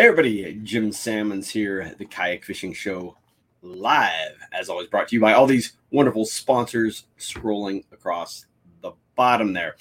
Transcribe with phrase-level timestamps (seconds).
[0.00, 3.18] Hey everybody, Jim Sammons here the Kayak Fishing Show
[3.60, 8.46] live, as always, brought to you by all these wonderful sponsors scrolling across
[8.80, 9.76] the bottom there.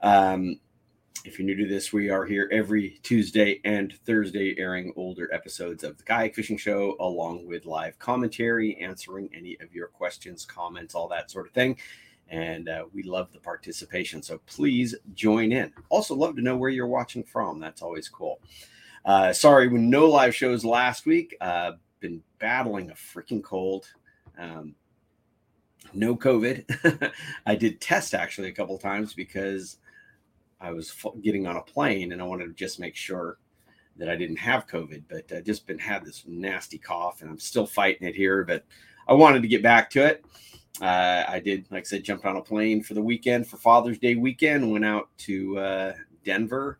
[0.00, 0.58] Um,
[1.24, 5.84] if you're new to this, we are here every Tuesday and Thursday airing older episodes
[5.84, 10.96] of the Kayak Fishing Show, along with live commentary, answering any of your questions, comments,
[10.96, 11.76] all that sort of thing.
[12.26, 14.24] And uh, we love the participation.
[14.24, 15.72] So please join in.
[15.88, 17.60] Also, love to know where you're watching from.
[17.60, 18.40] That's always cool.
[19.04, 21.36] Uh, sorry, no live shows last week.
[21.40, 23.86] Uh, been battling a freaking cold.
[24.38, 24.74] Um,
[25.92, 27.12] no COVID.
[27.46, 29.78] I did test actually a couple times because
[30.60, 33.38] I was getting on a plane and I wanted to just make sure
[33.96, 35.04] that I didn't have COVID.
[35.08, 38.44] But I just been had this nasty cough and I'm still fighting it here.
[38.44, 38.64] But
[39.08, 40.24] I wanted to get back to it.
[40.80, 43.98] Uh, I did, like I said, jumped on a plane for the weekend for Father's
[43.98, 44.70] Day weekend.
[44.70, 45.92] Went out to uh,
[46.24, 46.78] Denver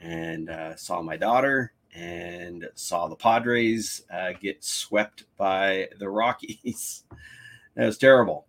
[0.00, 7.04] and uh, saw my daughter and saw the Padres uh, get swept by the Rockies.
[7.74, 8.46] that was terrible.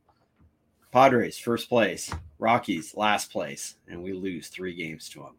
[0.91, 5.35] Padres first place, Rockies last place, and we lose three games to them.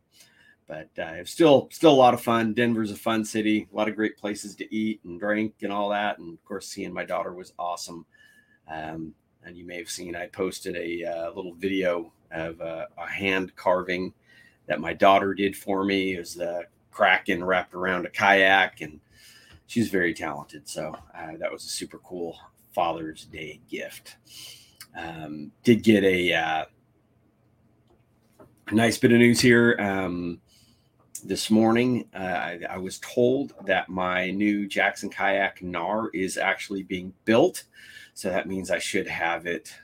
[0.66, 2.52] But uh, it's still still a lot of fun.
[2.52, 5.88] Denver's a fun city, a lot of great places to eat and drink and all
[5.90, 6.18] that.
[6.18, 8.04] And of course, seeing my daughter was awesome.
[8.70, 9.14] Um,
[9.44, 13.56] and you may have seen I posted a uh, little video of uh, a hand
[13.56, 14.12] carving
[14.68, 16.16] that my daughter did for me.
[16.16, 19.00] Was the kraken wrapped around a kayak, and
[19.66, 20.68] she's very talented.
[20.68, 22.38] So uh, that was a super cool
[22.72, 24.16] Father's Day gift.
[24.96, 26.64] Um, did get a, uh,
[28.72, 29.76] nice bit of news here.
[29.78, 30.40] Um,
[31.24, 36.84] this morning, uh, I, I, was told that my new Jackson Kayak Knarr is actually
[36.84, 37.64] being built.
[38.14, 39.74] So that means I should have it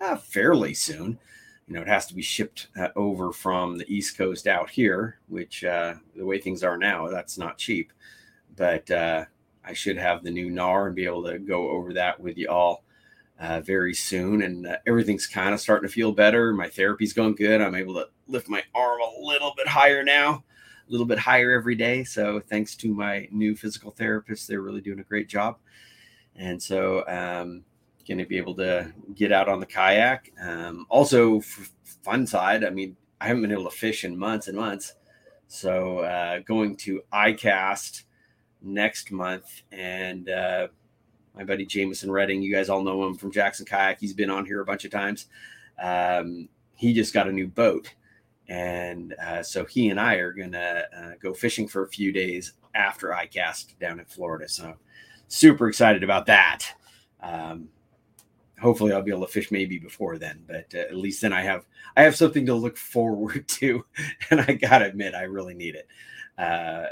[0.00, 1.18] uh, fairly soon
[1.66, 5.18] you know, it has to be shipped uh, over from the East Coast out here,
[5.28, 7.92] which uh, the way things are now, that's not cheap.
[8.56, 9.24] But uh,
[9.64, 12.48] I should have the new Knarr and be able to go over that with you
[12.48, 12.84] all
[13.40, 14.42] uh, very soon.
[14.42, 16.52] And uh, everything's kind of starting to feel better.
[16.52, 17.60] My therapy's going good.
[17.60, 20.44] I'm able to lift my arm a little bit higher now,
[20.86, 22.04] a little bit higher every day.
[22.04, 25.56] So thanks to my new physical therapist, they're really doing a great job.
[26.36, 27.64] And so, um,
[28.06, 30.32] going to be able to get out on the kayak.
[30.40, 31.40] Um, also,
[32.02, 34.94] fun side, I mean, I haven't been able to fish in months and months.
[35.46, 38.04] So, uh, going to ICAST
[38.62, 39.62] next month.
[39.72, 40.68] And uh,
[41.34, 44.00] my buddy Jameson Redding, you guys all know him from Jackson Kayak.
[44.00, 45.26] He's been on here a bunch of times.
[45.80, 47.94] Um, he just got a new boat.
[48.48, 52.12] And uh, so he and I are going to uh, go fishing for a few
[52.12, 54.48] days after ICAST down in Florida.
[54.48, 54.74] So,
[55.28, 56.66] super excited about that.
[57.22, 57.68] Um,
[58.64, 61.42] hopefully I'll be able to fish maybe before then, but uh, at least then I
[61.42, 61.66] have
[61.96, 63.84] I have something to look forward to,
[64.30, 65.86] and I gotta admit I really need it.
[66.36, 66.86] Uh,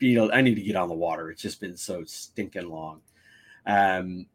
[0.00, 1.30] you know, I need to get on the water.
[1.30, 3.00] It's just been so stinking long.
[3.64, 4.26] Um,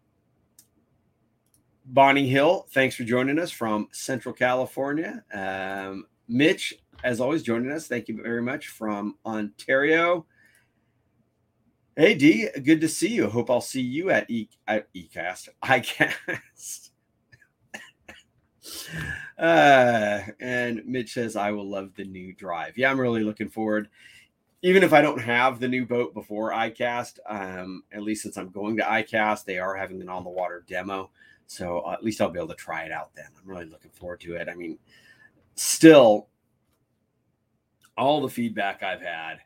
[1.86, 5.24] Bonnie Hill, thanks for joining us from Central California.
[5.34, 6.74] Um, Mitch,
[7.04, 7.88] as always, joining us.
[7.88, 10.26] Thank you very much from Ontario.
[12.02, 13.30] Hey D, good to see you.
[13.30, 15.50] Hope I'll see you at E at Ecast.
[15.64, 16.90] ICAST.
[19.38, 22.76] uh, and Mitch says I will love the new drive.
[22.76, 23.88] Yeah, I'm really looking forward.
[24.64, 28.50] Even if I don't have the new boat before ICAST, um, at least since I'm
[28.50, 31.12] going to ICAST, they are having an on the water demo.
[31.46, 33.28] So uh, at least I'll be able to try it out then.
[33.40, 34.50] I'm really looking forward to it.
[34.50, 34.80] I mean,
[35.54, 36.30] still,
[37.96, 39.42] all the feedback I've had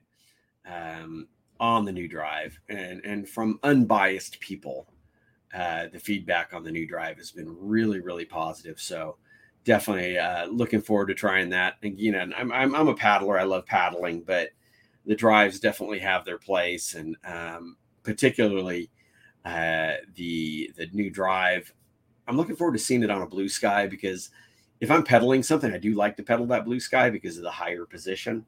[0.65, 1.27] um,
[1.59, 4.87] on the new drive and and from unbiased people
[5.53, 8.79] uh, the feedback on the new drive has been really really positive.
[8.79, 9.17] So
[9.63, 11.75] definitely uh, looking forward to trying that.
[11.81, 13.39] And you know I'm, I'm, I'm a paddler.
[13.39, 14.49] I love paddling but
[15.05, 16.95] the drives definitely have their place.
[16.95, 18.89] And um, particularly
[19.43, 21.71] uh, the the new drive
[22.27, 24.29] i'm looking forward to seeing it on a blue sky because
[24.79, 27.51] if i'm pedaling something i do like to pedal that blue sky because of the
[27.51, 28.43] higher position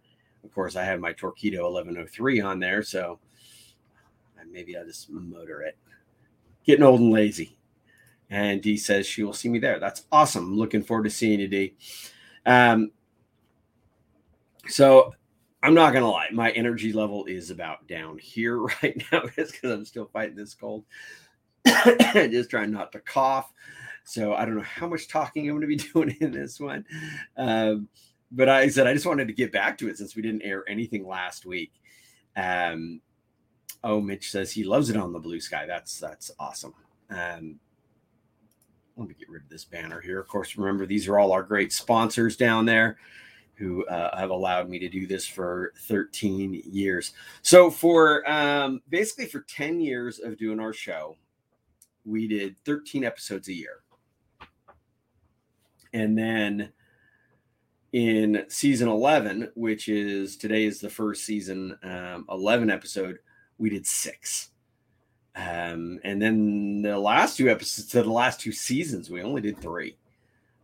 [0.47, 3.19] of course, I have my Torqeedo 1103 on there, so
[4.49, 5.77] maybe I'll just motor it.
[6.65, 7.57] Getting old and lazy.
[8.29, 9.79] And Dee says she will see me there.
[9.79, 10.57] That's awesome.
[10.57, 11.75] looking forward to seeing you, Dee.
[12.45, 12.91] Um,
[14.67, 15.13] so
[15.61, 19.85] I'm not gonna lie, my energy level is about down here right now because I'm
[19.85, 20.85] still fighting this cold.
[22.13, 23.51] just trying not to cough.
[24.05, 26.85] So I don't know how much talking I'm going to be doing in this one.
[27.35, 27.89] Um,
[28.31, 30.63] but I said I just wanted to get back to it since we didn't air
[30.67, 31.71] anything last week.
[32.35, 33.01] Um,
[33.83, 35.65] oh, Mitch says he loves it on the blue sky.
[35.65, 36.73] That's that's awesome.
[37.09, 37.59] Um,
[38.95, 40.19] let me get rid of this banner here.
[40.19, 42.97] Of course, remember these are all our great sponsors down there.
[43.55, 47.13] who uh, have allowed me to do this for 13 years.
[47.41, 51.17] So, for um, basically for 10 years of doing our show,
[52.05, 53.81] we did 13 episodes a year.
[55.93, 56.71] And then
[57.93, 63.19] in season 11, which is today is the first season um, 11 episode,
[63.57, 64.49] we did six.
[65.35, 69.59] Um, and then the last two episodes, so the last two seasons, we only did
[69.59, 69.95] three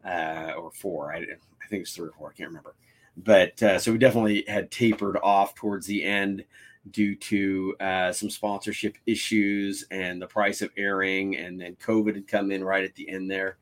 [0.04, 1.14] uh, or four.
[1.14, 2.30] I, I think it's three or four.
[2.30, 2.76] I can't remember.
[3.16, 6.44] But uh, so we definitely had tapered off towards the end
[6.92, 12.28] due to uh, some sponsorship issues and the price of airing, and then COVID had
[12.28, 13.58] come in right at the end there.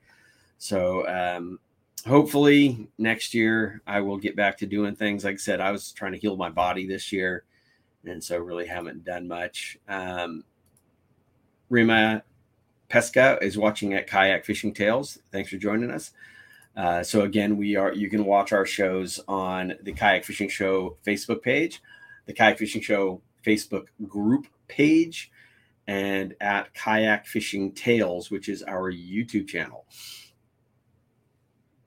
[0.57, 1.59] So um,
[2.07, 5.24] hopefully next year I will get back to doing things.
[5.24, 7.44] Like I said, I was trying to heal my body this year,
[8.06, 9.77] and so really haven't done much.
[9.88, 10.44] Um,
[11.69, 12.24] Rima
[12.89, 15.19] Pesca is watching at Kayak Fishing Tales.
[15.31, 16.12] Thanks for joining us.
[16.75, 20.97] Uh, so again, we are you can watch our shows on the Kayak Fishing Show
[21.06, 21.81] Facebook page,
[22.25, 25.31] the Kayak Fishing Show Facebook group page,
[25.88, 29.86] and at Kayak Fishing Tales, which is our YouTube channel.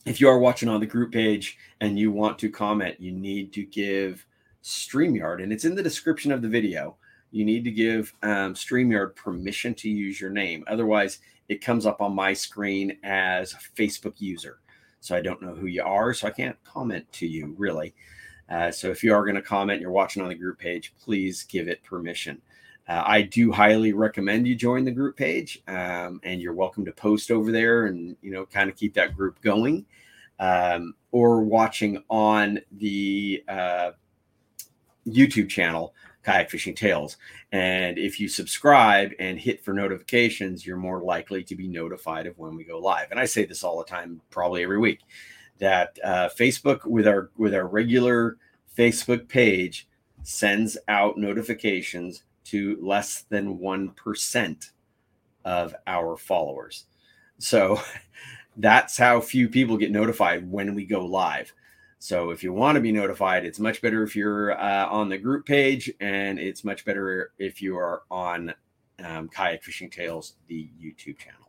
[0.04, 3.54] If you are watching on the group page and you want to comment, you need
[3.54, 4.26] to give
[4.62, 6.96] StreamYard, and it's in the description of the video.
[7.30, 10.62] You need to give um, StreamYard permission to use your name.
[10.66, 14.58] Otherwise, it comes up on my screen as a Facebook user.
[15.00, 17.94] So I don't know who you are, so I can't comment to you really.
[18.50, 21.44] Uh, so if you are going to comment, you're watching on the group page, please
[21.44, 22.42] give it permission.
[22.86, 26.92] Uh, I do highly recommend you join the group page, um, and you're welcome to
[26.92, 29.86] post over there and you know kind of keep that group going.
[30.38, 33.92] Um, or watching on the uh,
[35.06, 35.94] YouTube channel,
[36.25, 37.16] Kayak Fishing Tales.
[37.52, 42.36] And if you subscribe and hit for notifications, you're more likely to be notified of
[42.36, 43.10] when we go live.
[43.12, 45.00] And I say this all the time, probably every week,
[45.58, 48.38] that uh, Facebook with our with our regular
[48.76, 49.88] Facebook page
[50.24, 54.70] sends out notifications to less than one percent
[55.44, 56.86] of our followers.
[57.39, 57.81] So
[58.56, 61.53] that's how few people get notified when we go live.
[61.98, 65.17] So if you want to be notified, it's much better if you're uh, on the
[65.17, 68.53] group page, and it's much better if you are on
[69.03, 71.41] um, Kayak Fishing Tales, the YouTube channel.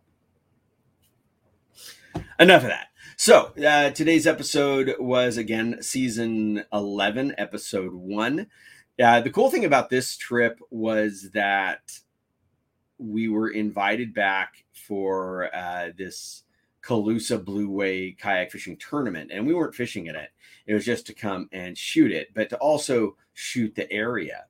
[2.39, 2.87] Enough of that.
[3.17, 8.47] So uh, today's episode was again season 11, episode one.
[9.01, 11.81] Uh, the cool thing about this trip was that
[12.97, 16.43] we were invited back for uh, this
[16.81, 20.29] Calusa Blueway kayak fishing tournament, and we weren't fishing in it.
[20.65, 24.45] It was just to come and shoot it, but to also shoot the area.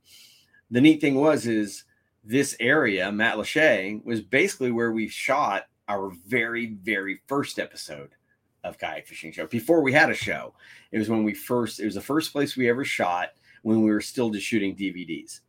[0.69, 1.85] The neat thing was is
[2.23, 8.11] this area, Matlacha, was basically where we shot our very, very first episode
[8.63, 10.53] of kayak fishing show before we had a show.
[10.91, 13.29] It was when we first, it was the first place we ever shot
[13.65, 15.39] when we were still just shooting DVDs.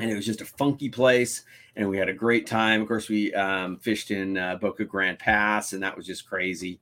[0.00, 1.44] And it was just a funky place,
[1.76, 2.82] and we had a great time.
[2.82, 6.80] Of course, we um, fished in uh, Boca Grande Pass, and that was just crazy.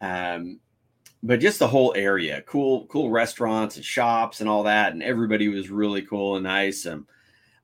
[0.00, 0.60] Um,
[1.24, 5.48] but just the whole area, cool, cool restaurants and shops and all that, and everybody
[5.48, 6.86] was really cool and nice.
[6.86, 7.04] And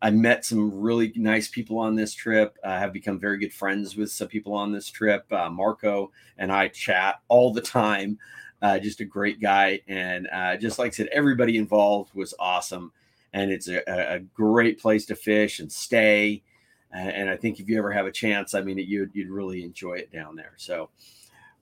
[0.03, 2.59] I met some really nice people on this trip.
[2.65, 5.33] I have become very good friends with some people on this trip.
[5.33, 8.19] Uh, Marco and I chat all the time.
[8.67, 12.91] Uh, just a great guy, and uh, just like I said, everybody involved was awesome,
[13.33, 16.43] and it's a, a great place to fish and stay.
[16.91, 19.95] And I think if you ever have a chance, I mean, you'd you'd really enjoy
[19.95, 20.55] it down there.
[20.57, 20.89] So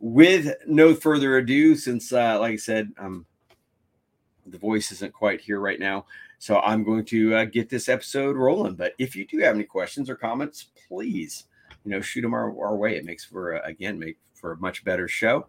[0.00, 3.26] with no further ado, since uh, like I said, um,
[4.46, 6.06] the voice isn't quite here right now,
[6.38, 8.76] so I'm going to uh, get this episode rolling.
[8.76, 11.44] But if you do have any questions or comments, please,
[11.84, 12.96] you know, shoot them our, our way.
[12.96, 15.46] It makes for uh, again make for a much better show.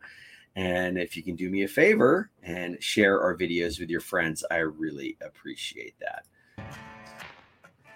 [0.56, 4.44] And if you can do me a favor and share our videos with your friends,
[4.50, 6.26] I really appreciate that.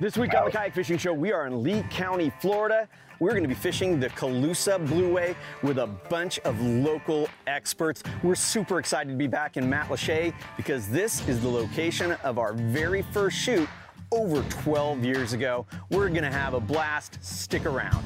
[0.01, 2.87] This week on the Kayak Fishing Show, we are in Lee County, Florida.
[3.19, 8.01] We're going to be fishing the Calusa Blueway with a bunch of local experts.
[8.23, 12.53] We're super excited to be back in Matlacha because this is the location of our
[12.53, 13.67] very first shoot
[14.11, 15.65] over 12 years ago.
[15.89, 17.21] We're going to have a blast.
[17.21, 18.05] Stick around.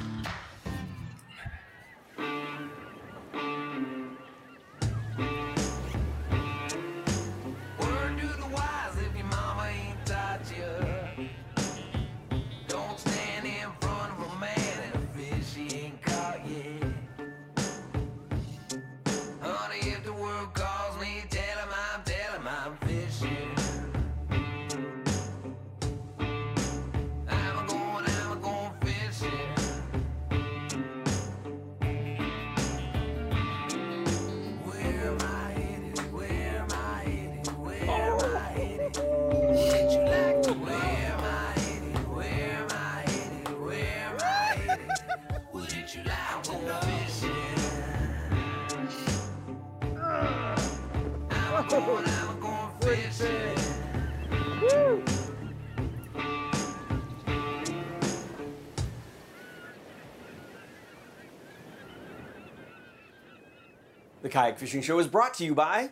[64.33, 65.91] Kayak Fishing Show is brought to you by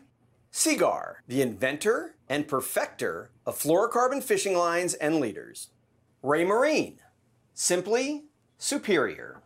[0.49, 5.69] Seaguar, the inventor and perfecter of fluorocarbon fishing lines and leaders.
[6.23, 6.95] Raymarine,
[7.53, 8.23] simply
[8.57, 9.43] superior.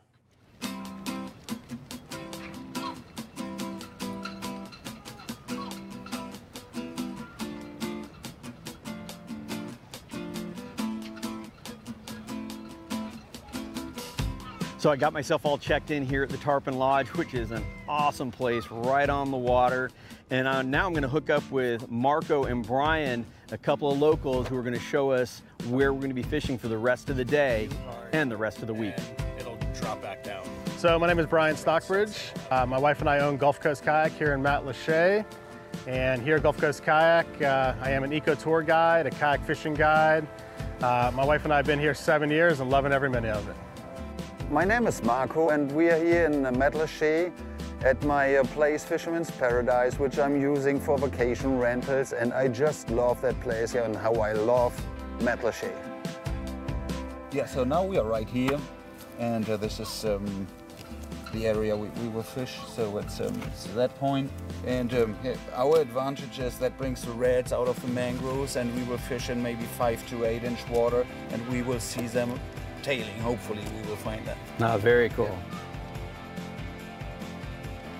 [14.86, 17.66] So I got myself all checked in here at the Tarpon Lodge, which is an
[17.90, 19.90] awesome place right on the water.
[20.30, 24.48] And uh, now I'm gonna hook up with Marco and Brian, a couple of locals
[24.48, 27.26] who are gonna show us where we're gonna be fishing for the rest of the
[27.26, 27.68] day
[28.12, 28.94] and the rest of the week.
[29.18, 30.48] And it'll drop back down.
[30.78, 32.16] So my name is Brian Stockbridge.
[32.52, 35.26] Uh, my wife and I own Gulf Coast Kayak here in Matlacha.
[35.88, 39.44] And here at Gulf Coast Kayak, uh, I am an eco tour guide, a kayak
[39.48, 40.28] fishing guide.
[40.80, 43.50] Uh, my wife and I have been here seven years and loving every minute of
[43.50, 43.56] it.
[44.56, 47.30] My name is Marco and we are here in Matlacha
[47.84, 52.90] at my uh, place Fisherman's Paradise, which I'm using for vacation rentals and I just
[52.90, 54.74] love that place here and how I love
[55.20, 55.74] Matlacha.
[57.34, 58.58] Yeah, so now we are right here
[59.20, 60.48] and uh, this is um,
[61.34, 62.56] the area we, we will fish.
[62.74, 64.32] So it's, um, it's that point.
[64.66, 65.18] And um,
[65.54, 69.30] our advantage is that brings the reds out of the mangroves and we will fish
[69.30, 72.40] in maybe five to eight inch water and we will see them
[72.86, 73.18] tailing.
[73.20, 74.38] Hopefully we will find that.
[74.60, 75.36] Ah, very cool.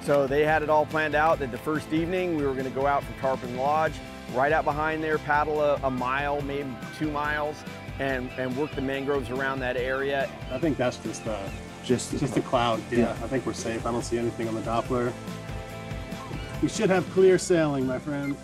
[0.04, 2.70] So they had it all planned out that the first evening we were going to
[2.80, 3.94] go out from Tarpon Lodge,
[4.36, 7.56] right out behind there, paddle a, a mile, maybe two miles,
[7.98, 10.30] and, and work the mangroves around that area.
[10.52, 11.40] I think that's just the
[11.84, 12.80] Just, just a cloud.
[12.92, 13.10] Yeah, Yeah.
[13.24, 13.88] I think we're safe.
[13.88, 15.12] I don't see anything on the Doppler.
[16.62, 18.38] We should have clear sailing, my friend.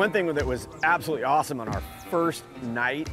[0.00, 3.10] One thing that was absolutely awesome on our first night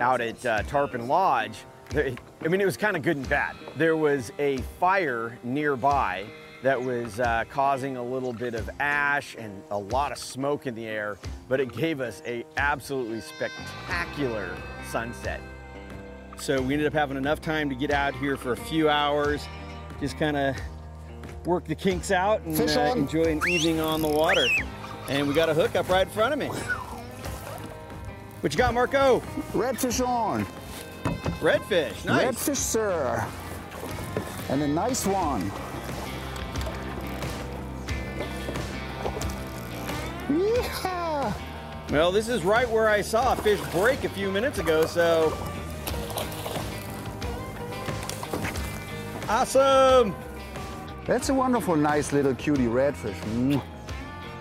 [0.00, 1.58] out at uh, Tarpon Lodge,
[1.94, 2.16] I
[2.48, 3.54] mean, it was kind of good and bad.
[3.76, 6.26] There was a fire nearby
[6.64, 10.74] that was uh, causing a little bit of ash and a lot of smoke in
[10.74, 14.56] the air, but it gave us a absolutely spectacular
[14.90, 15.40] sunset.
[16.36, 19.46] So we ended up having enough time to get out here for a few hours,
[20.00, 20.56] just kind of
[21.46, 24.48] work the kinks out and uh, enjoy an evening on the water.
[25.08, 26.48] And we got a hook up right in front of me.
[28.40, 29.20] What you got, Marco?
[29.52, 30.44] Redfish on.
[31.40, 32.48] Redfish, nice.
[32.48, 33.26] Redfish, sir.
[34.50, 35.50] And a nice one.
[40.28, 41.34] Yeehaw!
[41.90, 45.36] Well, this is right where I saw a fish break a few minutes ago, so.
[49.26, 50.14] Awesome!
[51.06, 53.18] That's a wonderful, nice little cutie redfish.
[53.20, 53.62] Mm.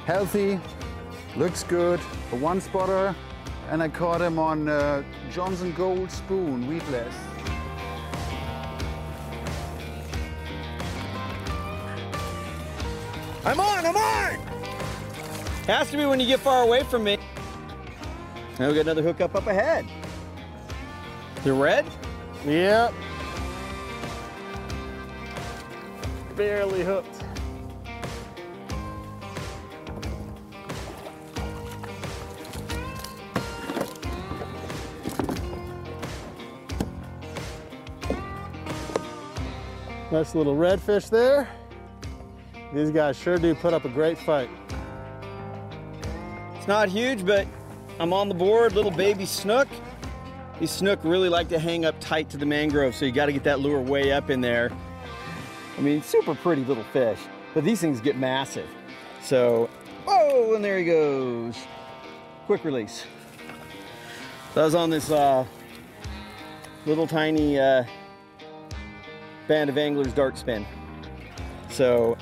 [0.08, 0.58] Healthy,
[1.36, 2.00] looks good,
[2.32, 3.14] a one spotter,
[3.70, 7.14] and I caught him on uh, Johnson Gold Spoon, weedless.
[13.44, 14.40] I'm on, I'm on!
[15.68, 17.18] Has to be when you get far away from me.
[18.60, 19.86] Now we got another hookup up up ahead.
[21.44, 21.86] The red?
[22.46, 22.94] Yep.
[26.38, 27.17] Barely hooked.
[40.18, 41.48] Nice little redfish there.
[42.74, 44.50] These guys sure do put up a great fight.
[46.56, 47.46] It's not huge, but
[48.00, 48.74] I'm on the board.
[48.74, 49.68] Little baby snook.
[50.60, 53.32] These snook really like to hang up tight to the mangrove, so you got to
[53.32, 54.72] get that lure way up in there.
[55.78, 57.20] I mean, super pretty little fish,
[57.54, 58.68] but these things get massive.
[59.22, 59.70] So,
[60.04, 61.56] whoa, and there he goes.
[62.48, 63.06] Quick release.
[64.56, 65.46] So I was on this uh,
[66.88, 67.84] little tiny uh,
[69.48, 70.66] band of anglers dart spin.
[71.70, 72.18] So,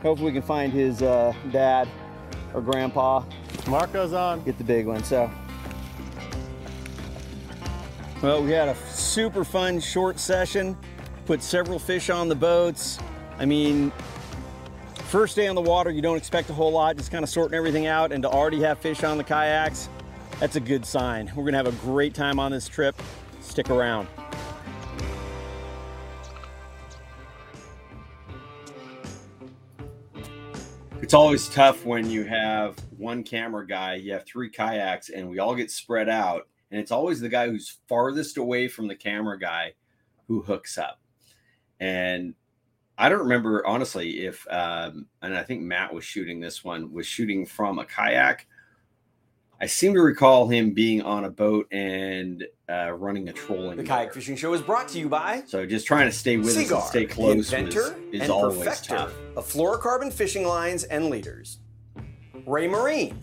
[0.00, 1.88] hopefully we can find his uh, dad
[2.54, 3.24] or grandpa
[3.66, 4.42] Marco's on.
[4.44, 5.04] get the big one.
[5.04, 5.30] So,
[8.22, 10.76] well, we had a super fun short session.
[11.26, 12.98] Put several fish on the boats.
[13.38, 13.92] I mean,
[14.94, 17.56] first day on the water, you don't expect a whole lot, just kind of sorting
[17.56, 19.88] everything out, and to already have fish on the kayaks,
[20.40, 21.30] that's a good sign.
[21.36, 23.00] We're gonna have a great time on this trip.
[23.40, 24.08] Stick around.
[31.12, 35.40] It's always tough when you have one camera guy, you have three kayaks, and we
[35.40, 39.38] all get spread out, and it's always the guy who's farthest away from the camera
[39.38, 39.74] guy
[40.26, 41.02] who hooks up.
[41.80, 42.34] And
[42.96, 47.06] I don't remember honestly if, um, and I think Matt was shooting this one, was
[47.06, 48.46] shooting from a kayak.
[49.60, 52.42] I seem to recall him being on a boat and
[52.72, 53.76] uh, running a trolling.
[53.76, 56.56] The kayak fishing show is brought to you by So just trying to stay with
[56.56, 59.12] us and stay close the inventor was, is and always perfecter tough.
[59.36, 61.58] of fluorocarbon fishing lines and leaders.
[62.46, 63.16] Raymarine,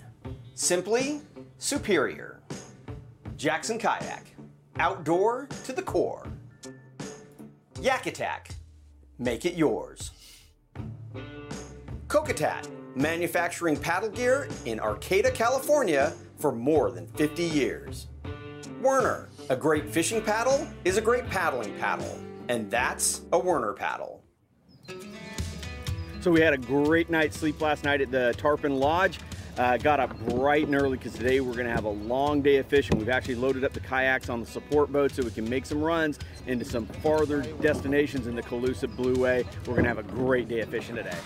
[0.53, 1.21] simply
[1.57, 2.41] superior.
[3.37, 4.25] Jackson Kayak,
[4.77, 6.27] outdoor to the core.
[7.81, 8.49] Yak Attack,
[9.17, 10.11] make it yours.
[12.07, 18.07] Kokatat, manufacturing paddle gear in Arcata, California for more than 50 years.
[18.81, 24.21] Werner, a great fishing paddle is a great paddling paddle, and that's a Werner paddle.
[26.21, 29.19] So we had a great night's sleep last night at the Tarpon Lodge.
[29.57, 32.57] Uh, got up bright and early because today we're going to have a long day
[32.57, 32.97] of fishing.
[32.97, 35.81] We've actually loaded up the kayaks on the support boat so we can make some
[35.81, 39.45] runs into some farther destinations in the Calusa Blueway.
[39.65, 41.17] We're going to have a great day of fishing today.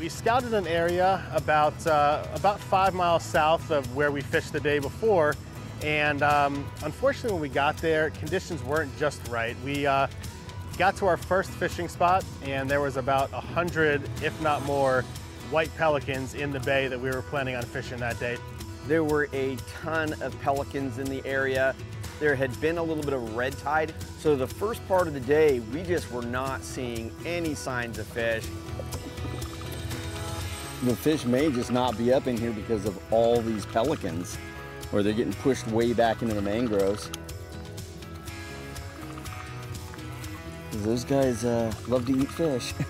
[0.00, 4.60] We scouted an area about uh, about five miles south of where we fished the
[4.60, 5.36] day before,
[5.82, 9.56] and um, unfortunately, when we got there, conditions weren't just right.
[9.64, 10.06] We uh,
[10.78, 15.02] got to our first fishing spot, and there was about a hundred, if not more,
[15.50, 18.36] white pelicans in the bay that we were planning on fishing that day.
[18.86, 21.74] There were a ton of pelicans in the area.
[22.18, 25.20] There had been a little bit of red tide, so the first part of the
[25.20, 28.44] day, we just were not seeing any signs of fish.
[30.84, 34.38] The fish may just not be up in here because of all these pelicans,
[34.92, 37.10] or they're getting pushed way back into the mangroves.
[40.72, 42.72] Those guys uh, love to eat fish.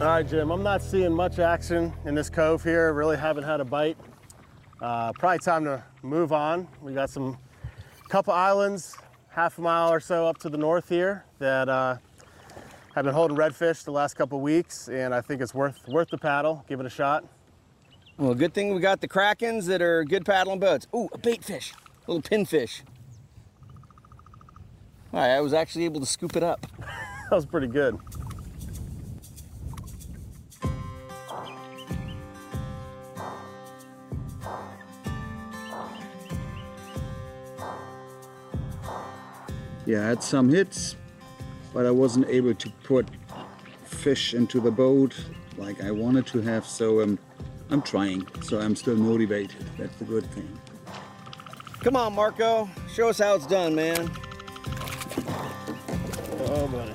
[0.00, 2.92] All right, Jim, I'm not seeing much action in this cove here.
[2.92, 3.96] Really haven't had a bite.
[4.80, 6.68] Uh, probably time to move on.
[6.82, 7.38] We got some
[8.08, 8.96] couple islands,
[9.28, 11.96] half a mile or so up to the north here that uh,
[12.94, 16.18] have been holding redfish the last couple weeks, and I think it's worth worth the
[16.18, 16.64] paddle.
[16.68, 17.24] Give it a shot.
[18.16, 20.86] Well, good thing we got the krakens that are good paddling boats.
[20.94, 21.72] Ooh, a bait fish,
[22.06, 22.82] a little pinfish.
[25.12, 26.66] All right, I was actually able to scoop it up.
[27.30, 27.98] That was pretty good.
[39.86, 40.96] Yeah, I had some hits,
[41.72, 43.08] but I wasn't able to put
[43.86, 45.16] fish into the boat
[45.56, 46.66] like I wanted to have.
[46.66, 47.18] So um,
[47.70, 48.26] I'm trying.
[48.42, 49.64] So I'm still motivated.
[49.78, 50.60] That's the good thing.
[51.80, 54.10] Come on, Marco, show us how it's done, man.
[56.46, 56.94] Oh, buddy.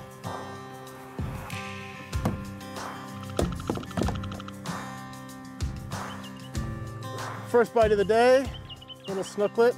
[7.49, 8.45] First bite of the day,
[9.07, 9.75] little snooklet.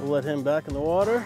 [0.00, 1.24] We'll let him back in the water.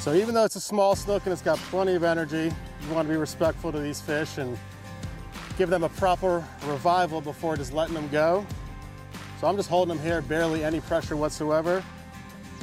[0.00, 2.50] So even though it's a small snook and it's got plenty of energy,
[2.88, 4.58] you want to be respectful to these fish and
[5.58, 8.46] give them a proper revival before just letting them go.
[9.38, 11.84] So I'm just holding him here, barely any pressure whatsoever.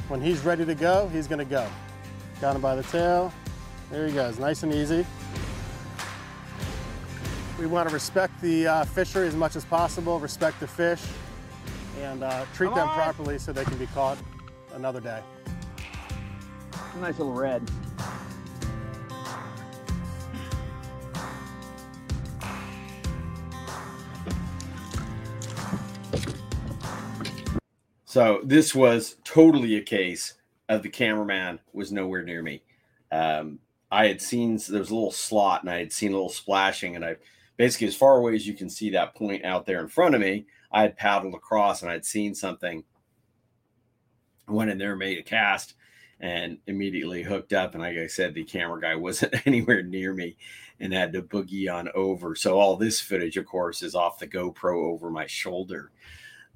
[0.08, 1.64] When he's ready to go, he's gonna go.
[2.40, 3.32] Got him by the tail.
[3.92, 5.06] There he goes, nice and easy.
[7.56, 11.02] We want to respect the uh, fishery as much as possible, respect the fish,
[12.00, 14.18] and uh, treat them properly so they can be caught
[14.74, 15.22] another day.
[17.00, 17.62] Nice little red.
[28.04, 30.34] So this was totally a case
[30.68, 32.62] of the cameraman was nowhere near me.
[33.12, 33.60] Um,
[33.92, 36.96] I had seen there was a little slot and I had seen a little splashing,
[36.96, 37.16] and I
[37.56, 40.20] basically as far away as you can see that point out there in front of
[40.20, 42.82] me, I had paddled across and I'd seen something.
[44.48, 45.74] Went in there, made a cast,
[46.20, 47.74] and immediately hooked up.
[47.74, 50.36] And like I said, the camera guy wasn't anywhere near me
[50.80, 52.34] and had to boogie on over.
[52.34, 55.90] So all this footage, of course, is off the GoPro over my shoulder.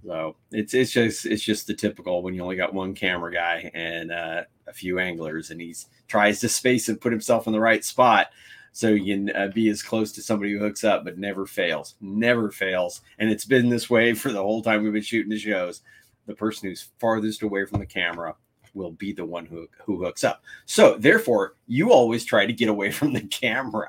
[0.05, 3.71] So it's it's just it's just the typical when you only got one camera guy
[3.73, 5.77] and uh, a few anglers, and he
[6.09, 8.29] tries to space and put himself in the right spot
[8.73, 11.95] so you can uh, be as close to somebody who hooks up, but never fails,
[12.01, 15.39] never fails, and it's been this way for the whole time we've been shooting the
[15.39, 15.83] shows.
[16.27, 18.37] The person who's farthest away from the camera
[18.75, 20.43] will be the one who who hooks up.
[20.67, 23.89] So therefore, you always try to get away from the camera,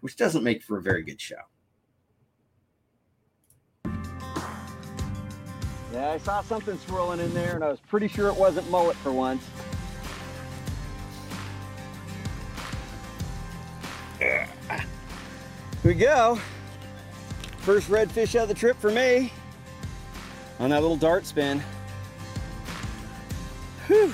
[0.00, 1.36] which doesn't make for a very good show.
[5.92, 8.96] Yeah, I saw something swirling in there, and I was pretty sure it wasn't mullet
[8.96, 9.48] for once.
[14.18, 14.48] Here
[15.84, 16.38] we go.
[17.58, 19.32] First redfish out of the trip for me
[20.58, 21.62] on that little dart spin.
[23.86, 24.12] Whew.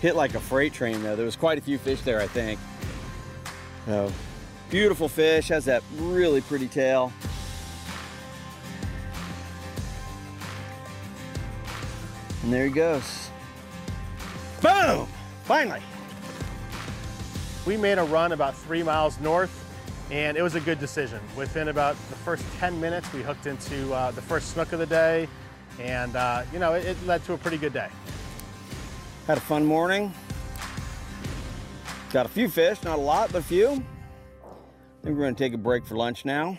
[0.00, 1.16] Hit like a freight train though.
[1.16, 2.58] There was quite a few fish there, I think.
[3.84, 4.12] So,
[4.70, 7.12] beautiful fish, has that really pretty tail.
[12.42, 13.28] And there he goes.
[14.62, 15.08] Boom!
[15.44, 15.82] Finally.
[17.66, 19.64] We made a run about three miles north
[20.10, 21.20] and it was a good decision.
[21.36, 24.86] Within about the first 10 minutes, we hooked into uh, the first snook of the
[24.86, 25.28] day
[25.80, 27.88] and uh, you know, it, it led to a pretty good day.
[29.26, 30.14] Had a fun morning.
[32.12, 33.66] Got a few fish, not a lot, but a few.
[33.66, 36.56] I think we're gonna take a break for lunch now.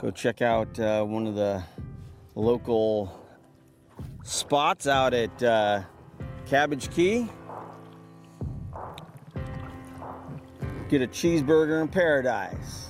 [0.00, 1.60] Go check out uh, one of the
[2.36, 3.12] local
[4.22, 5.82] spots out at uh,
[6.46, 7.28] Cabbage Key.
[10.88, 12.87] Get a cheeseburger in paradise.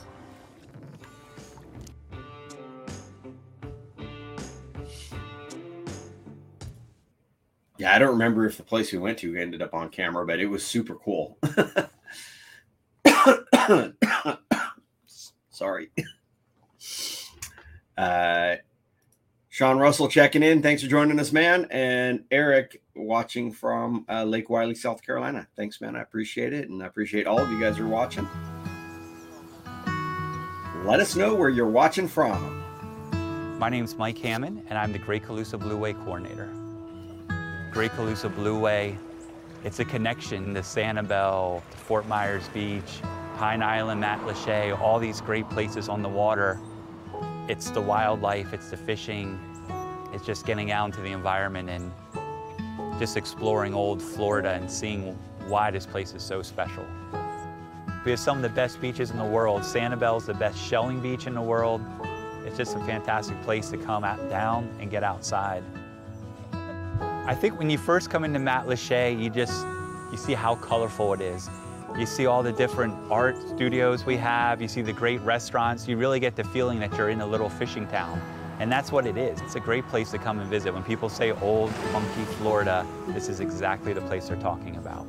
[7.78, 10.40] Yeah, I don't remember if the place we went to ended up on camera, but
[10.40, 11.38] it was super cool.
[15.50, 15.90] Sorry.
[17.96, 18.56] Uh,
[19.48, 20.60] Sean Russell checking in.
[20.60, 21.68] Thanks for joining us, man.
[21.70, 25.46] And Eric watching from uh, Lake Wylie, South Carolina.
[25.56, 25.94] Thanks, man.
[25.94, 26.68] I appreciate it.
[26.68, 28.28] And I appreciate all of you guys who are watching.
[30.84, 32.56] Let us know where you're watching from.
[33.58, 36.57] My name is Mike Hammond, and I'm the Great Calusa Blue Blueway Coordinator.
[37.78, 38.98] Great Calusa Blueway,
[39.62, 43.00] it's a connection to Sanibel, to Fort Myers Beach,
[43.36, 46.58] Pine Island, Matlacha, all these great places on the water.
[47.46, 49.38] It's the wildlife, it's the fishing,
[50.12, 51.92] it's just getting out into the environment and
[52.98, 56.84] just exploring old Florida and seeing why this place is so special.
[58.04, 59.62] We have some of the best beaches in the world.
[59.62, 61.80] Sanibel is the best shelling beach in the world.
[62.44, 65.62] It's just a fantastic place to come out, down and get outside.
[67.28, 69.66] I think when you first come into Matlacha, you just,
[70.10, 71.50] you see how colorful it is.
[71.98, 75.98] You see all the different art studios we have, you see the great restaurants, you
[75.98, 78.18] really get the feeling that you're in a little fishing town.
[78.60, 79.42] And that's what it is.
[79.42, 80.72] It's a great place to come and visit.
[80.72, 85.06] When people say old, funky Florida, this is exactly the place they're talking about.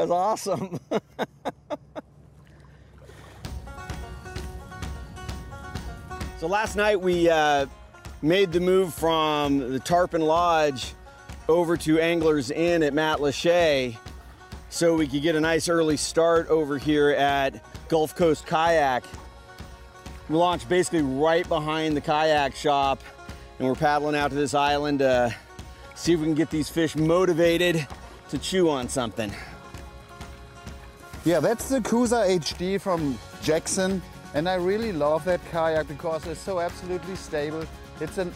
[0.00, 0.80] That was awesome.
[6.38, 7.66] so last night we uh,
[8.22, 10.94] made the move from the Tarpon Lodge
[11.48, 13.94] over to Anglers Inn at Matlacha
[14.70, 19.04] so we could get a nice early start over here at Gulf Coast Kayak.
[20.30, 23.02] We launched basically right behind the kayak shop
[23.58, 25.36] and we're paddling out to this island to
[25.94, 27.86] see if we can get these fish motivated
[28.30, 29.30] to chew on something.
[31.24, 34.00] Yeah, that's the Coosa HD from Jackson.
[34.32, 37.64] And I really love that kayak because it's so absolutely stable.
[38.00, 38.32] It's an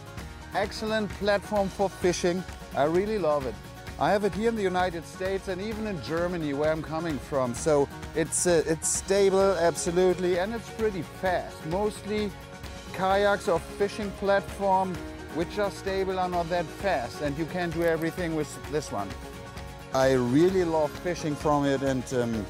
[0.55, 2.45] excellent platform for fishing.
[2.77, 3.55] I really love it.
[3.99, 7.19] I have it here in the United States and even in Germany where I'm coming
[7.19, 7.55] from.
[7.55, 11.65] So it's, uh, it's stable, absolutely, and it's pretty fast.
[11.67, 12.31] Mostly
[12.93, 14.95] kayaks or fishing platform
[15.35, 19.09] which are stable are not that fast and you can do everything with this one.
[19.95, 22.47] I really love fishing from it and um,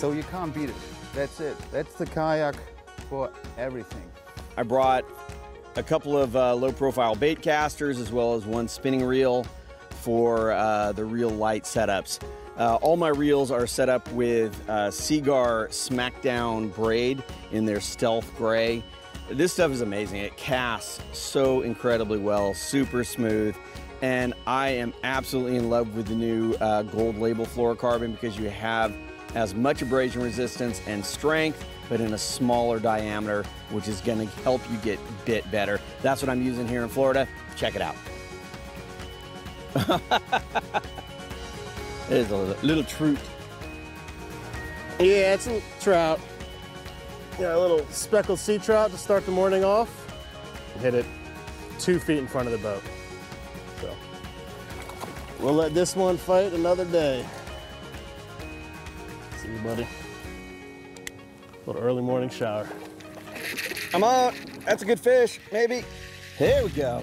[0.00, 0.74] so you can't beat it.
[1.14, 1.54] That's it.
[1.70, 2.54] That's the kayak
[3.10, 4.10] for everything.
[4.56, 5.04] I brought
[5.76, 9.44] a couple of uh, low profile bait casters as well as one spinning reel
[9.90, 12.18] for uh, the reel light setups.
[12.56, 18.34] Uh, all my reels are set up with uh, Seaguar Smackdown braid in their stealth
[18.38, 18.82] gray.
[19.30, 20.20] This stuff is amazing.
[20.20, 23.54] It casts so incredibly well, super smooth.
[24.00, 28.48] And I am absolutely in love with the new uh, gold label fluorocarbon because you
[28.48, 28.94] have
[29.34, 34.60] as much abrasion resistance and strength, but in a smaller diameter, which is gonna help
[34.70, 35.80] you get bit better.
[36.02, 37.28] That's what I'm using here in Florida.
[37.56, 37.96] Check it out.
[42.08, 43.18] There's a little, little trout.
[44.98, 46.20] Yeah, it's a trout.
[47.38, 49.88] Yeah, a little speckled sea trout to start the morning off.
[50.80, 51.06] Hit it
[51.78, 52.82] two feet in front of the boat.
[53.80, 53.94] So
[55.38, 57.24] we'll let this one fight another day.
[59.52, 59.86] You, buddy.
[61.66, 62.68] Little early morning shower.
[63.92, 64.34] I'm on.
[64.64, 65.84] That's a good fish, maybe.
[66.38, 67.02] There we go.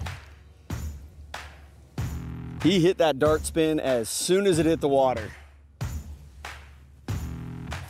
[2.64, 5.32] He hit that dart spin as soon as it hit the water.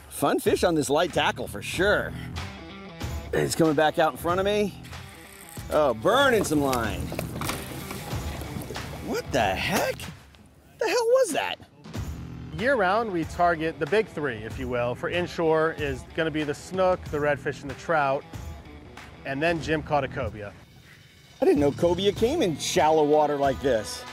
[0.09, 2.11] fun fish on this light tackle for sure.
[3.33, 4.73] It's coming back out in front of me.
[5.69, 7.01] Oh, burning some line.
[9.05, 9.95] What the heck?
[10.79, 11.59] The hell was that?
[12.59, 14.95] Year round, we target the big three, if you will.
[14.95, 18.23] For inshore is going to be the snook, the redfish, and the trout.
[19.27, 20.51] And then Jim caught a cobia.
[21.39, 24.03] I didn't know cobia came in shallow water like this.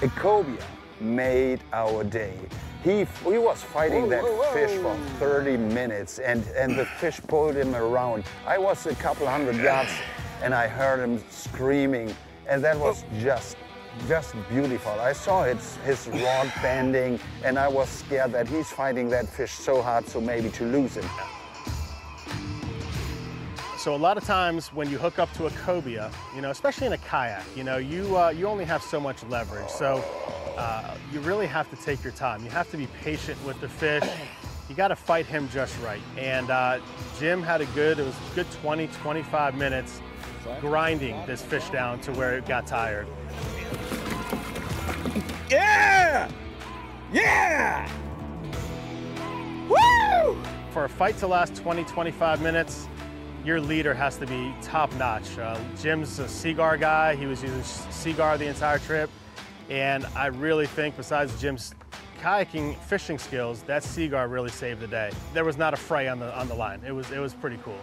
[0.00, 0.62] A cobia
[1.00, 2.34] made our day.
[2.84, 4.52] He, he was fighting Whoa, that whoa, whoa.
[4.52, 8.22] fish for 30 minutes and, and the fish pulled him around.
[8.46, 9.90] I was a couple hundred yards
[10.40, 12.14] and I heard him screaming
[12.48, 13.20] and that was oh.
[13.20, 13.56] just
[14.08, 14.92] just beautiful.
[14.92, 19.52] I saw his, his rod bending and I was scared that he's fighting that fish
[19.52, 21.04] so hard so maybe to lose him.
[23.78, 26.86] So a lot of times when you hook up to a cobia, you know, especially
[26.86, 29.68] in a kayak, you know, you uh, you only have so much leverage.
[29.68, 30.04] So
[30.56, 32.44] uh, you really have to take your time.
[32.44, 34.08] You have to be patient with the fish.
[34.68, 36.00] You got to fight him just right.
[36.16, 36.78] And uh,
[37.18, 40.00] Jim had a good, it was a good 20, 25 minutes
[40.60, 43.06] grinding this fish down to where it got tired.
[45.52, 46.30] Yeah!
[47.12, 47.90] Yeah!
[49.68, 50.42] Woo!
[50.70, 52.88] For a fight to last 20, 25 minutes,
[53.44, 55.38] your leader has to be top notch.
[55.38, 57.16] Uh, Jim's a Seaguar guy.
[57.16, 59.10] He was using Seaguar the entire trip.
[59.68, 61.74] And I really think besides Jim's
[62.22, 65.10] kayaking fishing skills, that Seaguar really saved the day.
[65.34, 66.80] There was not a fray on the, on the line.
[66.86, 67.80] It was, it was pretty cool.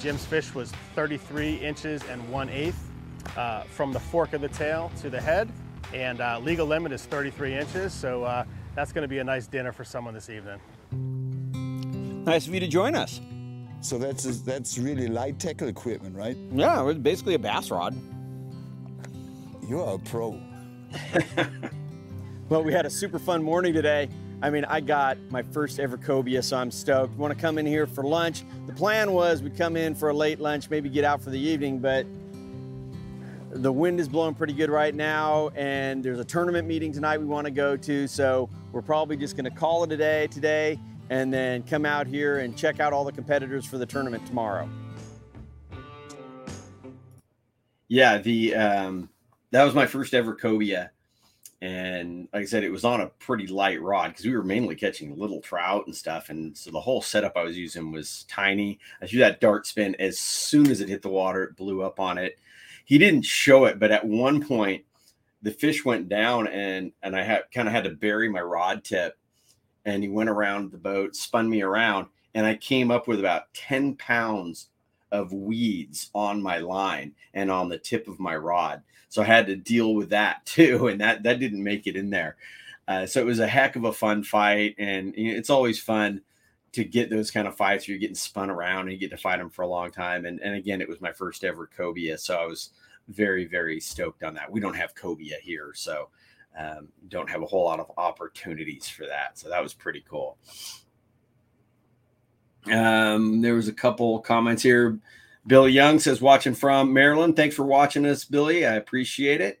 [0.00, 2.90] Jim's fish was 33 inches and 1 eighth
[3.36, 5.48] uh, from the fork of the tail to the head.
[5.92, 7.92] And uh, legal limit is 33 inches.
[7.92, 8.44] So uh,
[8.74, 10.60] that's gonna be a nice dinner for someone this evening.
[12.24, 13.20] Nice of you to join us.
[13.80, 16.36] So that's that's really light tackle equipment, right?
[16.52, 17.94] Yeah, it was basically a bass rod.
[19.68, 20.40] You are a pro.
[22.48, 24.08] Well, we had a super fun morning today.
[24.40, 27.16] I mean, I got my first ever cobia, so I'm stoked.
[27.18, 28.44] Want to come in here for lunch?
[28.68, 31.40] The plan was we'd come in for a late lunch, maybe get out for the
[31.40, 32.06] evening, but
[33.56, 37.26] the wind is blowing pretty good right now, and there's a tournament meeting tonight we
[37.26, 40.78] want to go to, so we're probably just going to call it a day today,
[41.10, 44.68] and then come out here and check out all the competitors for the tournament tomorrow.
[47.88, 49.08] Yeah, the um,
[49.52, 50.90] that was my first ever cobia
[51.62, 54.74] and like I said, it was on a pretty light rod because we were mainly
[54.74, 56.28] catching little trout and stuff.
[56.28, 58.78] And so the whole setup I was using was tiny.
[59.00, 61.98] I threw that dart spin as soon as it hit the water, it blew up
[61.98, 62.38] on it.
[62.86, 64.84] He didn't show it, but at one point
[65.42, 68.82] the fish went down and and I had kind of had to bury my rod
[68.82, 69.18] tip
[69.84, 73.52] and he went around the boat, spun me around, and I came up with about
[73.54, 74.68] 10 pounds
[75.12, 78.82] of weeds on my line and on the tip of my rod.
[79.08, 82.10] So I had to deal with that too, and that that didn't make it in
[82.10, 82.36] there.
[82.88, 85.80] Uh, so it was a heck of a fun fight, and you know, it's always
[85.80, 86.20] fun
[86.72, 89.38] to get those kind of fights you're getting spun around and you get to fight
[89.38, 90.26] them for a long time.
[90.26, 92.70] And and again, it was my first ever cobia, so I was
[93.08, 94.50] very very stoked on that.
[94.50, 96.08] We don't have cobia here, so
[96.58, 99.38] um, don't have a whole lot of opportunities for that.
[99.38, 100.38] So that was pretty cool.
[102.72, 104.98] Um, there was a couple comments here.
[105.46, 107.36] Billy Young says, watching from Maryland.
[107.36, 108.66] Thanks for watching us, Billy.
[108.66, 109.60] I appreciate it.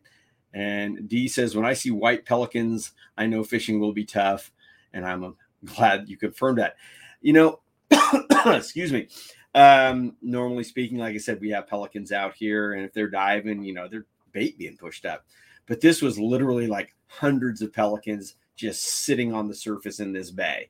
[0.52, 4.50] And D says, when I see white pelicans, I know fishing will be tough.
[4.92, 5.36] And I'm
[5.66, 6.76] glad you confirmed that.
[7.20, 7.60] You know,
[8.46, 9.08] excuse me.
[9.54, 13.64] Um, normally speaking, like I said, we have pelicans out here, and if they're diving,
[13.64, 15.24] you know, they're bait being pushed up.
[15.66, 20.30] But this was literally like hundreds of pelicans just sitting on the surface in this
[20.30, 20.68] bay.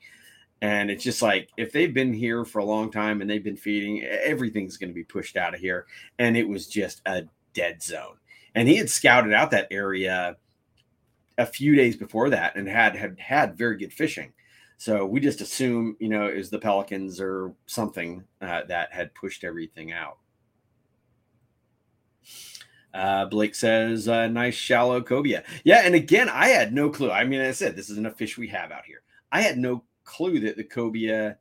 [0.63, 3.57] And it's just like if they've been here for a long time and they've been
[3.57, 5.87] feeding, everything's going to be pushed out of here.
[6.19, 8.17] And it was just a dead zone.
[8.55, 10.37] And he had scouted out that area
[11.37, 14.33] a few days before that and had had had very good fishing.
[14.79, 19.43] So we just assume, you know, is the pelicans or something uh, that had pushed
[19.43, 20.19] everything out.
[22.93, 25.45] Uh, Blake says, uh, nice shallow cobia.
[25.65, 25.83] Yeah.
[25.85, 27.11] And again, I had no clue.
[27.11, 29.03] I mean, I said, this isn't a fish we have out here.
[29.33, 31.37] I had no clue that the cobia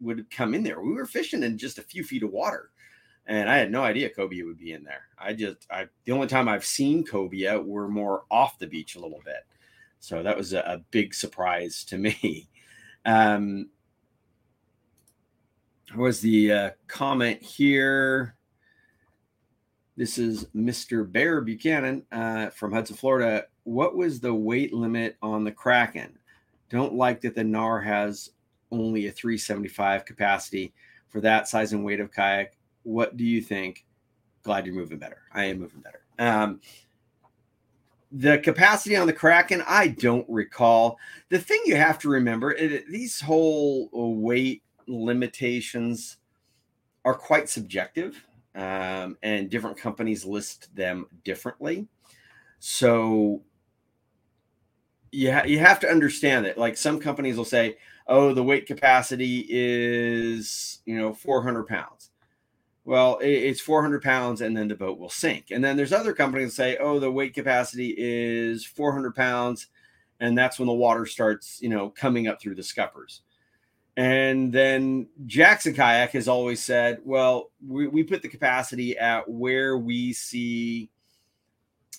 [0.00, 0.80] would come in there.
[0.80, 2.70] We were fishing in just a few feet of water,
[3.26, 5.02] and I had no idea cobia would be in there.
[5.18, 9.00] I just, I the only time I've seen cobia were more off the beach a
[9.00, 9.46] little bit,
[9.98, 12.48] so that was a, a big surprise to me.
[13.04, 13.70] Um,
[15.96, 18.36] was the uh, comment here?
[19.96, 21.10] This is Mr.
[21.10, 23.46] Bear Buchanan uh, from Hudson, Florida.
[23.64, 26.18] What was the weight limit on the Kraken?
[26.70, 28.30] Don't like that the Knarr has
[28.70, 30.72] only a 375 capacity
[31.08, 32.56] for that size and weight of kayak.
[32.84, 33.84] What do you think?
[34.42, 35.22] Glad you're moving better.
[35.34, 36.02] I am moving better.
[36.18, 36.60] Um,
[38.12, 40.98] the capacity on the Kraken, I don't recall.
[41.28, 46.16] The thing you have to remember, it, these whole weight limitations
[47.04, 51.86] are quite subjective, um, and different companies list them differently.
[52.58, 53.42] So
[55.12, 56.58] you, ha- you have to understand that.
[56.58, 62.09] Like some companies will say, oh, the weight capacity is, you know, 400 pounds.
[62.84, 65.46] Well, it's 400 pounds and then the boat will sink.
[65.50, 69.66] And then there's other companies that say, oh, the weight capacity is 400 pounds.
[70.18, 73.20] And that's when the water starts, you know, coming up through the scuppers.
[73.96, 79.76] And then Jackson Kayak has always said, well, we, we put the capacity at where
[79.76, 80.90] we see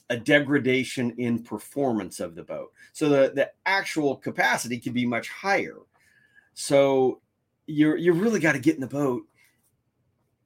[0.10, 2.74] a degradation in performance of the boat.
[2.92, 5.78] So the, the actual capacity could be much higher.
[6.54, 7.22] So
[7.66, 9.24] you're you really got to get in the boat,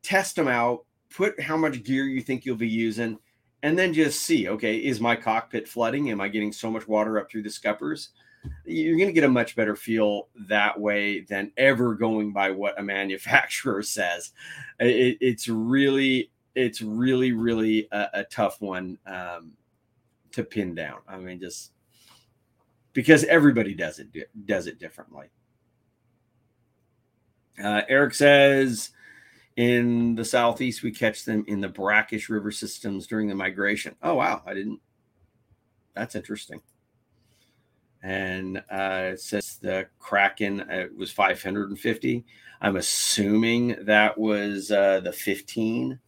[0.05, 3.17] test them out, put how much gear you think you'll be using,
[3.63, 6.11] and then just see, okay, is my cockpit flooding?
[6.11, 8.09] Am I getting so much water up through the scuppers?
[8.63, 12.79] You're going to get a much better feel that way than ever going by what
[12.79, 14.33] a manufacturer says.
[14.79, 19.53] It, it's really it's really really a, a tough one um,
[20.31, 20.99] to pin down.
[21.07, 21.71] I mean, just
[22.93, 24.09] because everybody does it
[24.45, 25.27] does it differently.
[27.63, 28.91] Uh, Eric says
[29.57, 33.95] in the southeast we catch them in the brackish river systems during the migration.
[34.03, 34.79] Oh wow, I didn't.
[35.93, 36.61] That's interesting.
[38.03, 42.23] And uh, it says the Kraken uh, was 550.
[42.61, 45.99] I'm assuming that was uh, the 15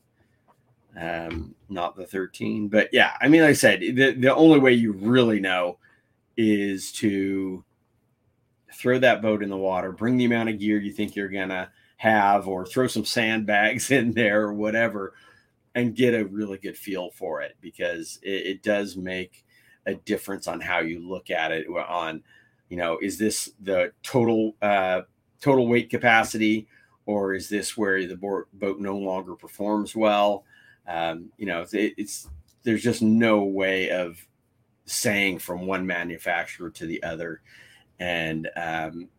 [0.98, 2.68] um, not the 13.
[2.68, 5.78] But yeah, I mean, like I said, the, the only way you really know
[6.36, 7.64] is to
[8.74, 11.50] throw that boat in the water, bring the amount of gear you think you're going
[11.50, 15.14] to have, or throw some sandbags in there or whatever,
[15.76, 19.46] and get a really good feel for it because it, it does make
[19.86, 21.68] a difference on how you look at it.
[21.68, 22.24] On,
[22.70, 25.02] you know, is this the total uh,
[25.42, 26.68] total weight capacity,
[27.06, 30.44] or is this where the boat no longer performs well?
[30.88, 32.30] Um, you know, it, it's
[32.64, 34.26] there's just no way of
[34.86, 37.42] saying from one manufacturer to the other.
[38.00, 39.10] And um,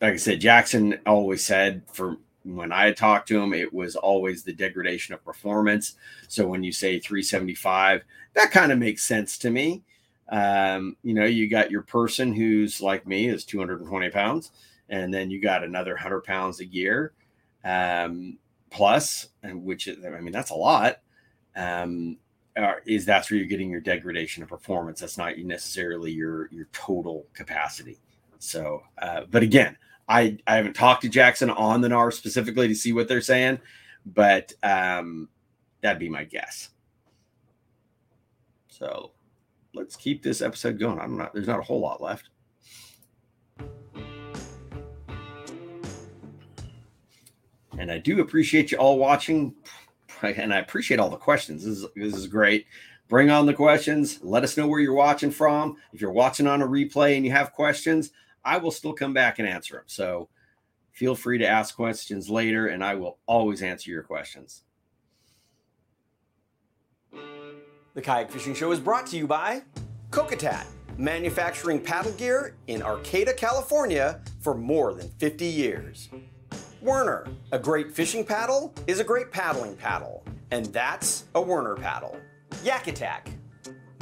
[0.00, 4.42] like I said, Jackson always said for when I talked to him, it was always
[4.42, 5.96] the degradation of performance.
[6.28, 8.02] So when you say 375,
[8.34, 9.82] that kind of makes sense to me.
[10.30, 14.52] Um, you know, you got your person who's like me is 220 pounds,
[14.88, 17.12] and then you got another 100 pounds a year.
[17.64, 18.38] Um,
[18.70, 21.00] plus, and which is, I mean, that's a lot.
[21.56, 22.16] Um,
[22.86, 25.00] is that's where you're getting your degradation of performance.
[25.00, 27.98] That's not necessarily your your total capacity.
[28.38, 29.76] So, uh, but again,
[30.10, 33.60] I I haven't talked to Jackson on the Knarr specifically to see what they're saying,
[34.04, 35.28] but um,
[35.80, 36.70] that'd be my guess.
[38.68, 39.12] So,
[39.72, 40.98] let's keep this episode going.
[40.98, 41.32] I'm not.
[41.32, 42.28] There's not a whole lot left.
[47.78, 49.54] And I do appreciate you all watching.
[50.22, 51.64] And I appreciate all the questions.
[51.64, 52.66] This is, this is great.
[53.08, 54.18] Bring on the questions.
[54.22, 55.76] Let us know where you're watching from.
[55.94, 58.10] If you're watching on a replay and you have questions,
[58.44, 59.84] I will still come back and answer them.
[59.86, 60.28] So
[60.92, 64.64] feel free to ask questions later, and I will always answer your questions.
[67.94, 69.62] The Kayak Fishing Show is brought to you by
[70.10, 70.64] Kokatat,
[70.96, 76.08] manufacturing paddle gear in Arcata, California for more than 50 years.
[76.80, 77.26] Werner.
[77.52, 82.16] A great fishing paddle is a great paddling paddle, and that's a Werner paddle.
[82.64, 83.28] Yak Attack.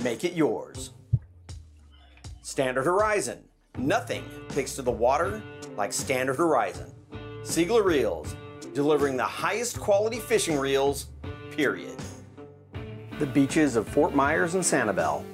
[0.02, 0.90] Make it yours.
[2.42, 3.47] Standard Horizon.
[3.78, 5.40] Nothing takes to the water
[5.76, 6.92] like Standard Horizon.
[7.42, 8.34] Seigler Reels,
[8.74, 11.06] delivering the highest quality fishing reels,
[11.52, 11.96] period.
[13.20, 15.24] The beaches of Fort Myers and Sanibel.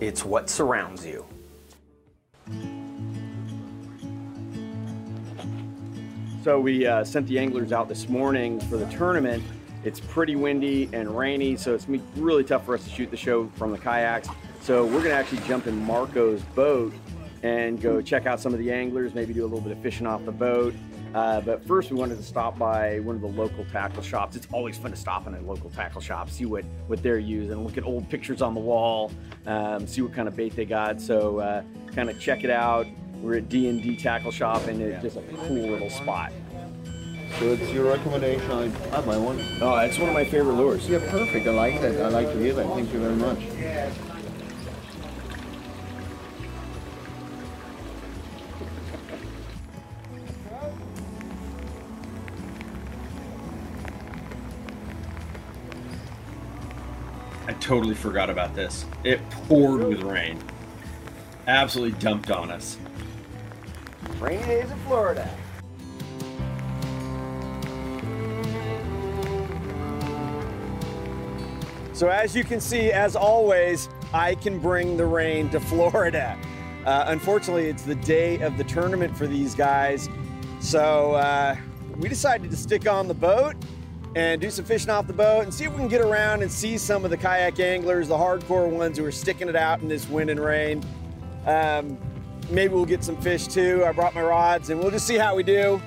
[0.00, 1.24] It's what surrounds you.
[6.42, 9.44] So we uh, sent the anglers out this morning for the tournament.
[9.84, 13.46] It's pretty windy and rainy, so it's really tough for us to shoot the show
[13.54, 14.28] from the kayaks.
[14.60, 16.92] So we're gonna actually jump in Marco's boat
[17.46, 20.06] and go check out some of the anglers, maybe do a little bit of fishing
[20.06, 20.74] off the boat.
[21.14, 24.34] Uh, but first, we wanted to stop by one of the local tackle shops.
[24.34, 27.62] It's always fun to stop in a local tackle shop, see what, what they're using,
[27.62, 29.12] look at old pictures on the wall,
[29.46, 31.00] um, see what kind of bait they got.
[31.00, 31.62] So uh,
[31.94, 32.86] kind of check it out,
[33.22, 36.32] we're at D&D Tackle Shop, and it's just a cool little spot.
[37.38, 38.50] So it's your recommendation.
[38.50, 38.64] I,
[38.96, 39.38] I buy one.
[39.60, 40.88] Oh, it's one of my favorite lures.
[40.88, 41.46] Yeah, perfect.
[41.46, 42.00] I like that.
[42.00, 42.66] I like to hear that.
[42.68, 44.15] Thank you very much.
[57.66, 58.84] Totally forgot about this.
[59.02, 60.38] It poured with rain.
[61.48, 62.78] Absolutely dumped on us.
[64.20, 65.28] Rainy days in Florida.
[71.92, 76.38] So as you can see, as always, I can bring the rain to Florida.
[76.84, 80.08] Uh, unfortunately, it's the day of the tournament for these guys.
[80.60, 81.56] So uh,
[81.96, 83.56] we decided to stick on the boat
[84.16, 86.50] and do some fishing off the boat and see if we can get around and
[86.50, 89.88] see some of the kayak anglers, the hardcore ones who are sticking it out in
[89.88, 90.82] this wind and rain.
[91.44, 91.98] Um,
[92.48, 93.84] maybe we'll get some fish too.
[93.84, 95.82] I brought my rods and we'll just see how we do.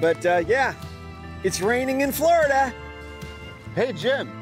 [0.00, 0.72] But uh, yeah,
[1.44, 2.72] it's raining in Florida.
[3.74, 4.32] Hey Jim,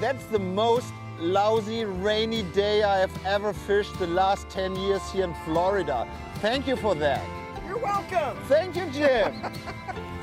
[0.00, 5.24] that's the most lousy rainy day I have ever fished the last 10 years here
[5.26, 6.08] in Florida.
[6.40, 7.24] Thank you for that.
[7.64, 8.36] You're welcome.
[8.48, 9.52] Thank you, Jim.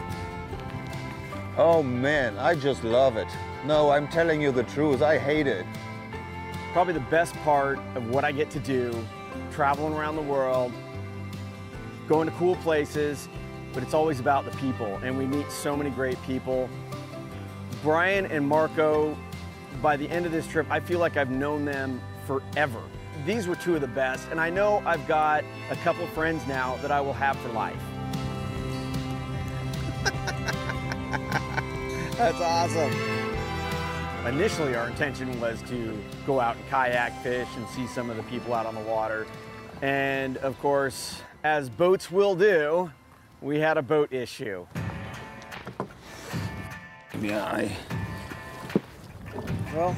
[1.58, 3.28] oh man, I just love it.
[3.66, 5.66] No, I'm telling you the truth, I hate it.
[6.72, 8.94] Probably the best part of what I get to do,
[9.52, 10.72] traveling around the world,
[12.08, 13.28] going to cool places,
[13.74, 16.70] but it's always about the people, and we meet so many great people.
[17.82, 19.18] Brian and Marco,
[19.82, 22.82] by the end of this trip, I feel like I've known them forever.
[23.26, 26.78] These were two of the best, and I know I've got a couple friends now
[26.78, 27.82] that I will have for life.
[32.18, 32.92] That's awesome.
[34.26, 35.96] Initially, our intention was to
[36.26, 39.28] go out and kayak fish and see some of the people out on the water.
[39.84, 42.92] And of course, as boats will do,
[43.40, 44.66] we had a boat issue.
[47.22, 47.78] Yeah, I...
[49.76, 49.96] Well,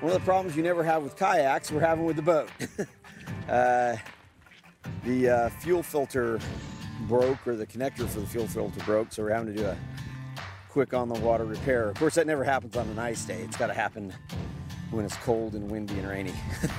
[0.00, 2.48] one of the problems you never have with kayaks, we're having with the boat.
[3.48, 3.96] uh,
[5.04, 6.40] the uh, fuel filter
[7.02, 9.76] broke, or the connector for the fuel filter broke, so we're having to do a
[10.72, 11.90] quick on the water repair.
[11.90, 13.42] Of course, that never happens on a nice day.
[13.42, 14.10] It's got to happen
[14.90, 16.32] when it's cold and windy and rainy.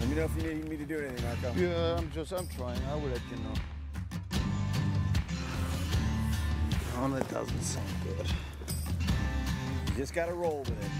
[0.00, 1.52] Let me know if you need me to do anything, Marco.
[1.60, 2.80] Yeah, I'm just, I'm trying.
[2.90, 3.52] I will let you know.
[6.96, 8.26] Oh, that doesn't sound good.
[9.88, 10.90] You just got to roll with it.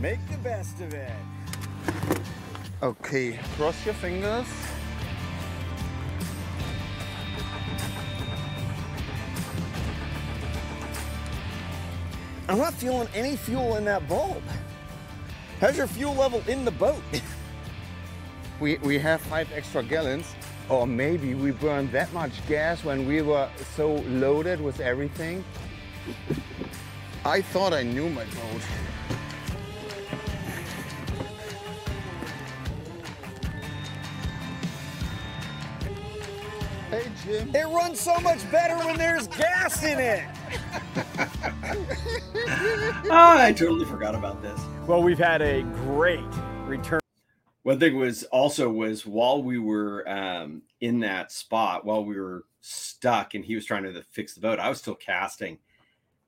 [0.00, 1.12] Make the best of it.
[2.82, 4.46] Okay, cross your fingers.
[12.48, 14.42] I'm not feeling any fuel in that bulb.
[15.60, 17.02] How's your fuel level in the boat?
[18.58, 20.34] We, we have five extra gallons,
[20.70, 25.44] or maybe we burned that much gas when we were so loaded with everything.
[27.26, 28.62] I thought I knew my boat.
[36.88, 37.54] Hey Jim.
[37.54, 40.35] It runs so much better when there's gas in it.
[43.08, 44.60] Ah, I totally forgot about this.
[44.86, 46.24] Well, we've had a great
[46.66, 47.00] return.
[47.62, 52.44] One thing was also was while we were um, in that spot, while we were
[52.60, 55.58] stuck, and he was trying to fix the boat, I was still casting,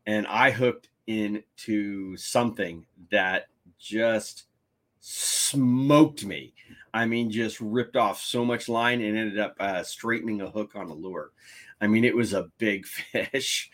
[0.06, 3.46] and I hooked into something that
[3.78, 4.44] just
[5.00, 6.54] smoked me.
[6.92, 10.72] I mean, just ripped off so much line and ended up uh, straightening a hook
[10.74, 11.30] on a lure.
[11.80, 13.70] I mean, it was a big fish.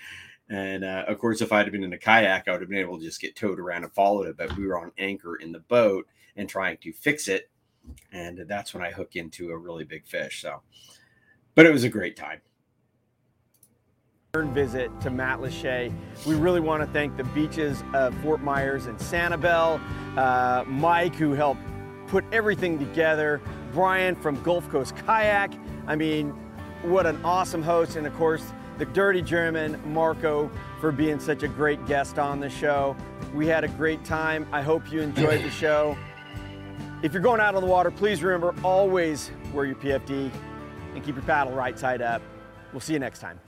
[0.51, 2.79] And uh, of course, if I'd have been in a kayak, I would have been
[2.79, 4.37] able to just get towed around and followed it.
[4.37, 7.51] But we were on anchor in the boat and trying to fix it.
[8.13, 10.43] And that's when I hook into a really big fish.
[10.43, 10.61] So,
[11.55, 12.41] but it was a great time.
[14.53, 15.93] visit to Matlacha.
[16.27, 19.81] We really want to thank the beaches of Fort Myers and Sanibel,
[20.19, 21.61] uh, Mike, who helped
[22.07, 23.41] put everything together,
[23.73, 25.53] Brian from Gulf Coast Kayak.
[25.87, 26.31] I mean,
[26.83, 27.97] what an awesome host.
[27.97, 30.51] And of course, the Dirty German, Marco,
[30.81, 32.97] for being such a great guest on the show.
[33.35, 34.47] We had a great time.
[34.53, 35.97] I hope you enjoyed the show.
[37.03, 40.31] If you're going out on the water, please remember always wear your PFD
[40.95, 42.23] and keep your paddle right side up.
[42.73, 43.39] We'll see you next time.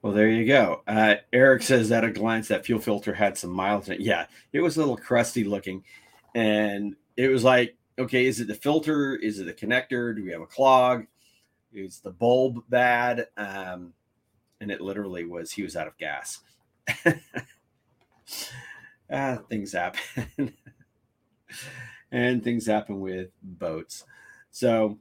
[0.00, 0.82] Well, there you go.
[0.86, 4.00] Uh, Eric says at a glance that fuel filter had some miles in it.
[4.00, 5.82] Yeah, it was a little crusty looking.
[6.34, 9.16] And it was like, okay, is it the filter?
[9.16, 10.14] Is it the connector?
[10.14, 11.06] Do we have a clog?
[11.72, 13.28] Is the bulb bad?
[13.36, 13.92] Um,
[14.60, 16.40] and it literally was, he was out of gas.
[19.12, 20.54] ah, things happen.
[22.12, 24.04] and things happen with boats.
[24.50, 24.98] So,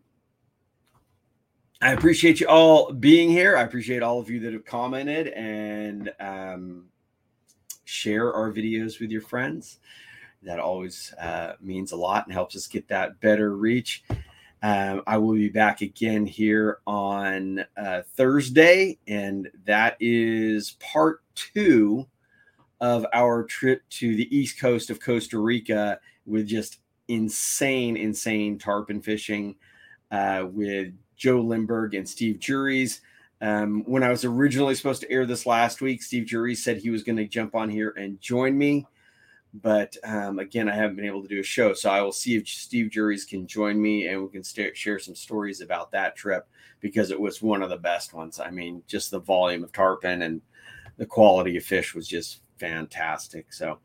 [1.81, 3.57] I appreciate you all being here.
[3.57, 6.85] I appreciate all of you that have commented and um,
[7.83, 9.79] share our videos with your friends.
[10.45, 14.03] That always uh, means a lot and helps us get that better reach.
[14.61, 22.07] Um, I will be back again here on uh, Thursday, and that is part two
[22.79, 29.01] of our trip to the east coast of Costa Rica with just insane, insane tarpon
[29.01, 29.55] fishing
[30.11, 33.01] uh, with Joe Lindberg and Steve Juries.
[33.41, 36.89] Um, when I was originally supposed to air this last week, Steve Juries said he
[36.89, 38.85] was going to jump on here and join me.
[39.53, 41.73] But um, again, I haven't been able to do a show.
[41.73, 44.97] So I will see if Steve Juries can join me and we can st- share
[44.97, 46.47] some stories about that trip
[46.79, 48.39] because it was one of the best ones.
[48.39, 50.41] I mean, just the volume of tarpon and
[50.97, 53.53] the quality of fish was just fantastic.
[53.53, 53.79] So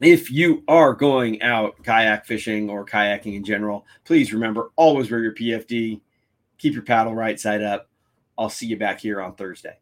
[0.00, 5.22] if you are going out kayak fishing or kayaking in general, please remember always wear
[5.22, 6.00] your PFD,
[6.58, 7.88] keep your paddle right side up.
[8.38, 9.78] I'll see you back here on Thursday.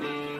[0.00, 0.37] Word